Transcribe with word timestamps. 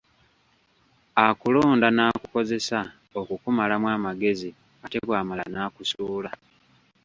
Akulonda 1.25 1.87
n’akukozesa 1.91 2.79
okukumalamu 3.19 3.87
amagezi 3.95 4.49
ate 4.83 4.97
bw’amala 5.05 5.43
n’akusuula. 5.53 6.31